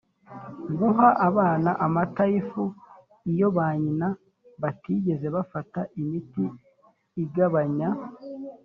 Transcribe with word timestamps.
guha 0.77 1.09
abana 1.27 1.69
amata 1.85 2.23
y 2.31 2.35
ifu 2.41 2.63
iyo 3.31 3.47
ba 3.57 3.67
nyina 3.81 4.07
batigeze 4.61 5.27
bafata 5.35 5.79
imiti 6.01 6.45
igabanya 7.23 7.89